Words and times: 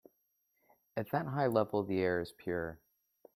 At 0.97 1.11
that 1.11 1.27
high 1.27 1.45
level 1.45 1.83
the 1.83 1.99
air 1.99 2.21
is 2.21 2.31
pure. 2.35 2.79